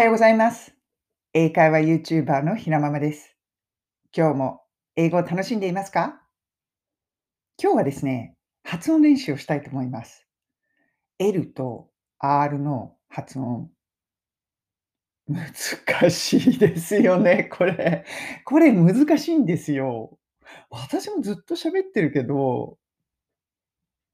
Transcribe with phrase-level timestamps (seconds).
[0.00, 0.74] はようございます。
[1.34, 3.36] 英会話 YouTuber のひなままです。
[4.16, 4.62] 今日も
[4.96, 6.22] 英語を楽しんでいますか？
[7.62, 8.34] 今日はですね、
[8.64, 10.26] 発音練習をしたいと思います。
[11.18, 13.68] L と R の発音。
[15.28, 18.06] 難しいですよね、これ。
[18.46, 20.18] これ難しいんですよ。
[20.70, 22.78] 私もずっと喋ってるけど、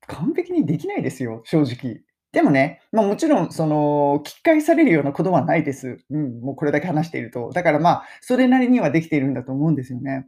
[0.08, 2.00] 完璧にできないですよ、正直。
[2.32, 5.98] でもね、ま、もちろんその、聞き返されるようなことはないです。
[6.10, 7.50] うん、もうこれだけ話していると。
[7.54, 10.26] だからまあ、それなりにはできているんだと思うんですよね。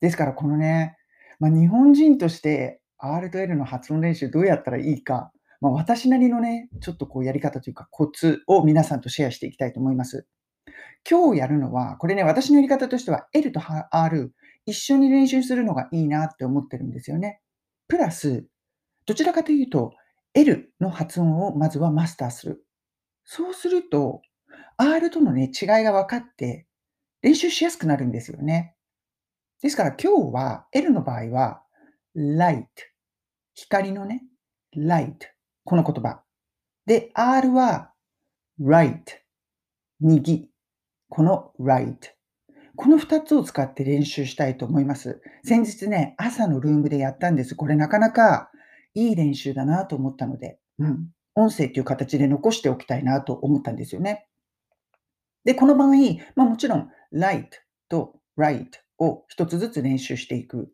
[0.00, 0.96] ですからこのね、
[1.40, 10.26] ま、日本人として R と L の発音練習どうやったらいいか、ま、私なりのね、ちょっとこうやり方というか、コツを皆さんとシェアしていきたいと思います。
[11.08, 13.60] 今日やるのは、これね、私のやり方としては L と
[13.92, 14.32] R、
[14.66, 17.40] 一緒に練習するのがいいなって思ってるんですよね。
[17.88, 18.46] プラス、
[19.06, 19.92] どちらかというと、
[20.36, 22.62] L の発音をまずはマスターする。
[23.24, 24.20] そうすると、
[24.76, 26.66] R とのね、違いが分かって、
[27.22, 28.76] 練習しやすくなるんですよね。
[29.62, 31.62] ですから今日は L の場合は、
[32.14, 32.66] light
[33.54, 34.24] 光のね、
[34.76, 35.14] light
[35.64, 36.22] この言葉。
[36.84, 37.92] で、R は
[38.60, 39.02] right
[40.00, 40.50] 右
[41.08, 41.96] この right
[42.76, 45.22] この2つを使って練習したいと思います。
[45.44, 47.54] 先日ね、朝のルームでやったんです。
[47.54, 48.50] これなかなか
[48.96, 54.26] いい練習だなと思ったので、うん、音声という形で残しておきたいなと思ったんですよね。
[55.44, 55.90] で、この場合、
[56.34, 57.46] ま、もちろん light
[57.88, 58.66] と right
[58.98, 60.72] を1つずつ練習していく。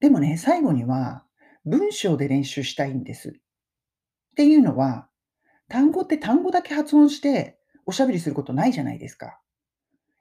[0.00, 1.24] でもね、最後には
[1.66, 3.28] 文章で練習したいんです。
[3.28, 3.32] っ
[4.36, 5.08] ていうのは、
[5.68, 9.38] 単語って単語だけ発音しておしゃべりすることないじゃないですか。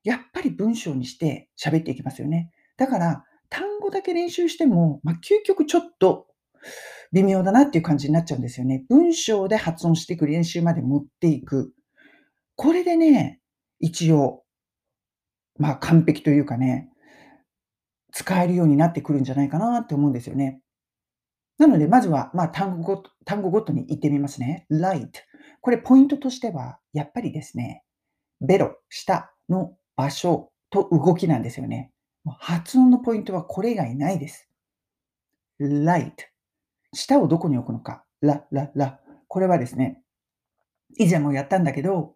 [0.04, 2.52] やっぱり文章にして喋っていきますよね。
[2.76, 6.28] だから、単語だけ練習しても、ま、究極ちょっと
[7.14, 8.84] 微妙だなっていう感じになっちゃうんですよね。
[8.90, 11.72] 文章で発音していく練習まで持っていく。
[12.56, 13.40] これでね、
[13.80, 14.44] 一応、
[15.58, 16.90] まあ、完璧というかね、
[18.12, 20.60] 使えるようになってくるんじゃないかなって思うんですよね。
[21.60, 24.66] なので、まずは、ま、単語ご単語ごとに言ってみますね。
[24.72, 25.12] light
[25.62, 27.84] これポイントとしては、やっぱりですね、
[28.42, 31.92] ベロ、舌の場所と動きなんですよね。
[32.40, 34.50] 発音のポイントはこれ以外ないです。
[35.62, 36.33] light
[36.94, 38.04] 舌をどこに置くのか。
[38.22, 39.00] ラ、ラ、ラ。
[39.28, 40.02] これはですね、
[40.98, 42.16] 以前もやったんだけど、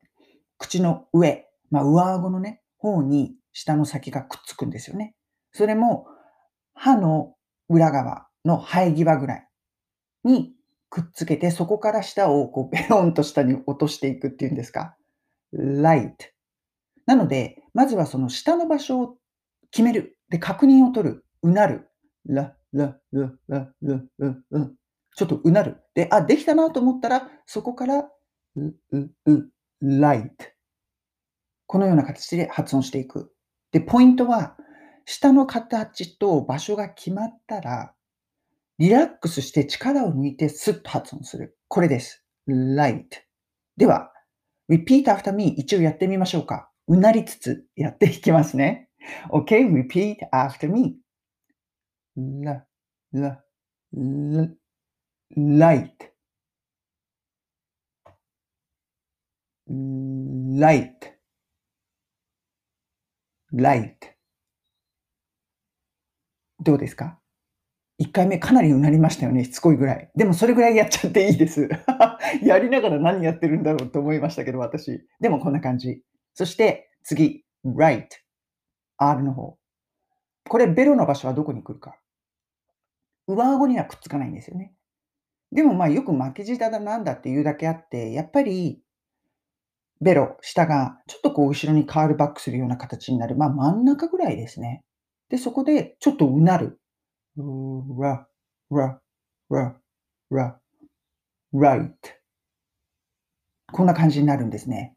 [0.58, 5.16] 口の上、ま、上顎のね、方に舌の先がくっつくんですよね。
[5.52, 6.08] それも
[6.74, 7.34] 歯の
[7.70, 9.48] 裏側の生え際ぐらい
[10.24, 10.54] に
[10.90, 14.96] くっつけて、そこから舌をこう ベロンと下に落としていくっていうんですか。
[15.54, 16.14] light
[17.06, 19.18] なので、まずはその舌の場所を
[19.72, 20.18] 決める。
[20.30, 21.26] で、確認を取る。
[21.42, 21.90] うなる。
[22.26, 24.70] ラ、ラ、ラ、ラ、ラ、ラ、ラ。
[25.16, 25.78] ちょっとうなる。
[25.96, 28.10] で、あ、できたなと思ったら、そこから、
[28.56, 29.52] う、う、う、
[29.82, 30.30] light
[31.66, 33.32] このような形で発音していく。
[33.72, 34.58] で、ポイントは、
[35.06, 37.94] 舌の形と場所が決まったら、
[38.78, 41.58] リラックスして力を抜いてスッと発音する。
[41.68, 42.24] これです。
[42.48, 43.06] light
[43.76, 44.12] では、
[44.70, 46.70] repeat after me 一応やってみましょうか。
[46.88, 48.90] うなりつつやっていきますね。
[49.32, 50.98] OK, repeat after me.
[52.16, 52.66] ラ、
[53.22, 53.44] ラ、
[53.94, 54.48] ラ、
[55.36, 55.90] light.
[59.70, 61.18] light.
[63.54, 64.18] light.
[66.60, 67.20] どうですか
[68.02, 70.12] ?1 回目かなりうなりましたよね、しつこいぐらい。
[70.16, 71.70] でもそれぐらいやっちゃっていいです。
[72.44, 75.06] やりながら何やってるんだろうと思いましたけど、私。
[75.20, 76.02] でもこんな感じ。
[76.34, 78.08] そして次、right。
[78.98, 79.58] R の方。
[80.50, 81.98] これベロの場所はどこに来るか？
[83.28, 84.74] 上顎にはくっつかないんですよね。
[85.52, 88.82] でも、まあ、よく巻き舌だなんだっていうだけあって、やっぱり
[90.02, 93.36] ベロ、舌がちょっとこう後ろにカールバックするような形になる。
[93.36, 94.84] まあ、真ん中ぐらいですね。
[95.30, 96.80] で、そこでちょっとうなる。
[98.00, 98.28] ラ、
[98.70, 99.02] ラ、
[99.50, 99.76] ラ、
[100.30, 100.60] ラ、
[101.54, 101.92] right。
[103.72, 104.96] こんな感じになるんですね。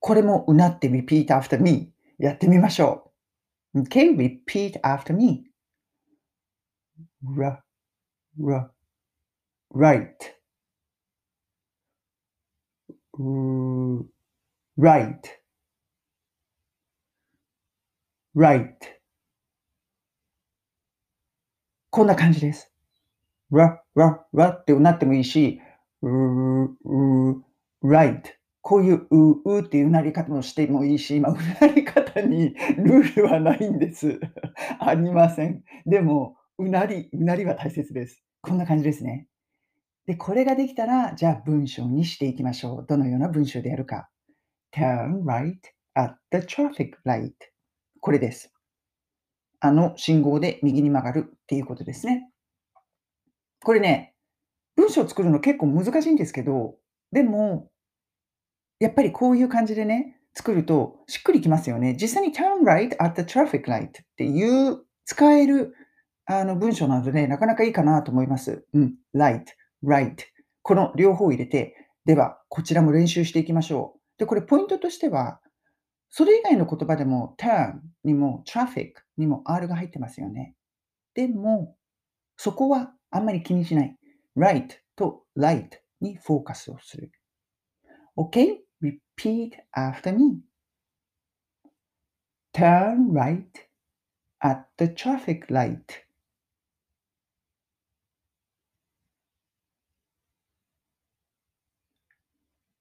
[0.00, 3.12] これもうなって repeat after me やってみましょ
[3.74, 3.82] う。
[3.82, 5.44] Okay, repeat after me.
[8.38, 10.34] Right.
[14.76, 15.38] right.
[18.34, 18.92] right.
[21.90, 22.72] こんな感じです。
[23.50, 25.60] ラ、ラ、ラってなってもいいし、
[26.02, 27.44] うう
[27.84, 28.22] right。
[28.62, 34.20] こういうう、うっていうなり方もしてもいいし、ま、うなり方にルールはないんです。
[34.80, 35.62] ありません。
[35.86, 38.22] でも、うなりうなりは大切です。
[38.40, 39.26] こんな感じですね。
[40.06, 42.86] で、これができたら、じゃあ文章にしていきましょう。
[42.88, 44.08] どのような文章でやるか。
[44.74, 45.54] turn right
[45.94, 47.32] at the traffic light.
[48.00, 48.52] これです。
[49.60, 52.28] あの信号で右に曲がるっていうことですね。
[53.62, 54.14] これね、
[54.74, 56.74] 文章を作るの結構難しいんですけど、
[57.12, 57.70] でも、
[58.80, 61.94] やっぱりこういう感じでね、作るとしっくりきますよね。
[62.00, 65.74] 実際に turn right at the traffic light っていう使える
[66.26, 68.64] あの文章なので、なかなかいいかなと思います。
[68.72, 68.94] うん。
[69.14, 69.44] light,
[69.84, 70.16] right.
[70.62, 71.74] この両方入れて、
[72.04, 74.18] では、こちらも練習していきましょう。
[74.18, 75.40] で、これポイントとしては、
[76.10, 80.54] それ以外の言葉でも turn にも traffic にも R が入ってますよね。
[81.14, 81.76] でも、
[82.36, 83.96] そこはあんまり気にしない。
[84.36, 85.68] right と light
[86.00, 87.12] にフォーカスをする。
[88.16, 88.58] OK?
[88.82, 90.40] Repeat after me.
[92.52, 93.46] Turn right
[94.40, 95.80] at the traffic light.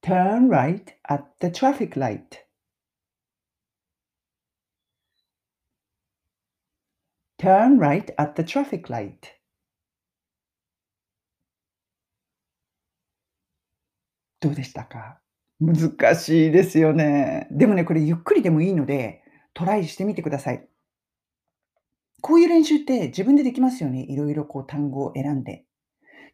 [0.03, 2.45] Turn right at the traffic light.
[7.38, 9.12] Turn right at the traffic light.
[14.39, 15.19] どうでしたか？
[15.59, 17.48] 難しいですよね。
[17.51, 19.21] でもね、これゆっくりでもいいので、
[19.53, 20.68] トライしてみてください。
[22.21, 24.03] こういう練習って自分でできますよね。
[24.09, 25.65] いろいろこう単語を選んで。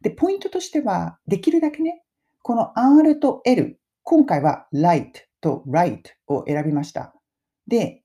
[0.00, 2.02] で、ポイントとしては、できるだけね、
[2.48, 5.10] この R と L、今回は light
[5.42, 7.12] と right を選びました。
[7.66, 8.00] で、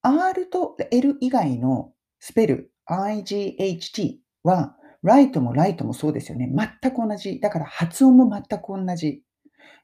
[0.00, 6.50] R と L 以外のスペル、IGHT は、right も light もそうですよね。
[6.80, 7.38] 全く同じ。
[7.38, 9.24] だから発音も全く同じ。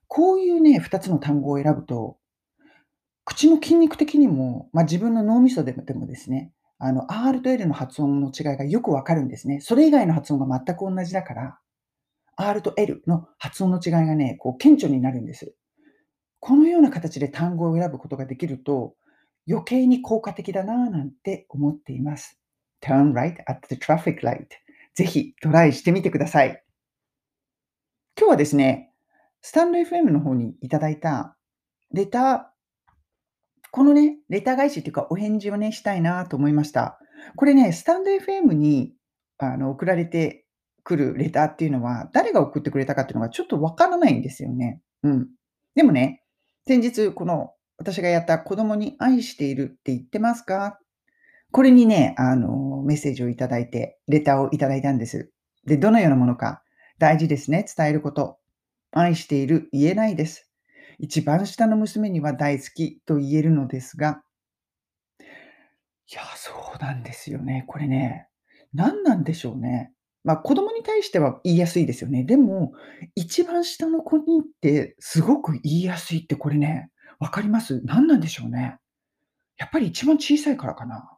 [0.07, 2.17] こういうね、2つの単語を選ぶと、
[3.27, 9.61] 口の筋肉的にも、まあ、自分の脳みそでもでもですね、あの、R と L の発音の違いがよくわかるんですね。
[9.61, 11.59] それ以外の発音が全く同じだから、
[12.41, 15.55] R と L の発音の違いがね、こう顕著になるんです。
[16.39, 18.95] このような形で単語を選ぶことができると、
[19.49, 22.39] 余計に効果的だなぁなんて思っています。
[22.81, 24.47] Turn right at the traffic light.
[24.95, 26.63] ぜひトライしてみてください。
[28.17, 28.93] 今日はですね、
[29.43, 31.37] スタンド FM の方にいただいた
[31.93, 32.43] レター、
[33.73, 37.01] このね、レター返しっていうかお返事をね、したいなと思いました。
[37.35, 38.95] これね、スタンド FM に
[39.39, 40.45] あの送られて
[40.89, 44.81] くるレターっていうのは、誰が送ってくれたかっていうのがちょっとわからないんですよね。
[45.03, 45.29] うん。
[45.75, 46.23] でもね、
[46.67, 50.81] 先日、この私がやった子供に愛しているって言ってますか？
[51.53, 55.31] これにね、あの、メッセージをいただいて、レターをいただいたんです。
[55.67, 56.63] で、どのようなものか、
[56.99, 58.39] 大事ですね、伝えること。
[58.91, 60.51] 愛している、言えないです。
[60.99, 64.23] 一番下の娘には大好きと言えるのですが、
[65.21, 67.65] いや、そうなんですよね。
[67.69, 68.29] これね、
[68.73, 69.93] 何なんでしょうね。
[70.29, 72.23] まあ、子供に対しては言いやすいですよね。
[72.23, 72.75] でも、
[73.15, 77.81] 一番下の子にってすごく言いやすいってこれね、わかります？
[77.87, 78.77] 何なんでしょうね。
[79.57, 81.17] やっぱり一番小さいからかな。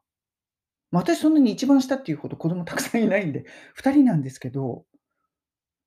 [0.92, 3.46] まあ、私そんなに一番下っていうほど子供たくさんいないんで、
[3.76, 4.84] 2人なんですけど、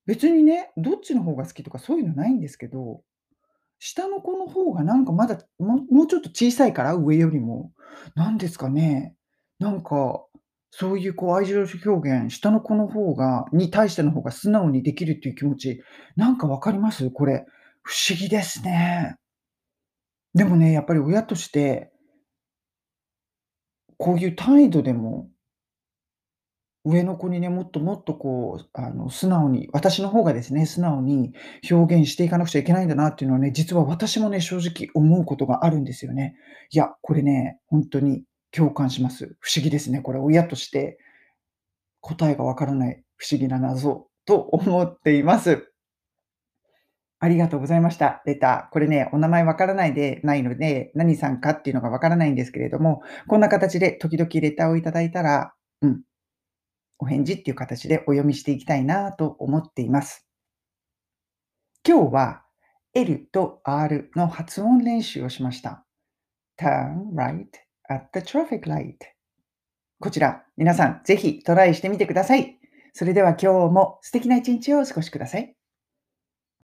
[0.05, 3.03] 別にね、どっちの方が好きとかそういうのないんですけど、
[3.79, 7.71] 下の子の方がなんかまだ、ももうちょっと小さいから、上よりも。
[8.15, 9.15] なんですかね。
[9.59, 10.25] なんか、
[10.75, 15.83] そういうこう愛情表現、下の子の方がに対しての方が素直にできるっていう気持ち、
[16.15, 17.11] なんか分かります？
[17.11, 17.45] これ、
[17.83, 19.17] 不思議ですね。
[20.33, 21.91] でもね、やっぱり親として
[23.97, 25.29] こういう態度でも
[26.85, 31.33] 上の子にね、もっともっとこう、あの、素直に、私の方がですね、素直に
[31.69, 36.35] 表現していかなくちゃいけないんだなっていうのはね、実は私もね、正直思うことがあるんですよね。
[36.71, 38.23] いや、これね、本当に
[38.55, 39.35] 共感します。
[39.39, 40.01] 不思議ですね。
[40.01, 40.99] これ親として
[42.01, 45.69] 答えがわからない不思議な謎と思っています。
[47.19, 48.21] ありがとうございました。
[48.25, 48.73] レター。
[48.73, 56.01] これね、お名前わからないでないので、何さんかっていうのがわからないんですけれども、こんな形で時々レターをいただいたら、うん、
[56.99, 60.27] お返事っていう形でお読みしていきたいなと思っています。
[61.87, 62.43] 今日は
[62.93, 65.85] L と R の発音練習をしました。
[66.59, 68.97] turn right at the traffic light
[69.99, 72.59] こちら、皆さんぜひトライしてみてください。
[72.93, 75.55] それでは今日も素敵な一日をお過ごしください。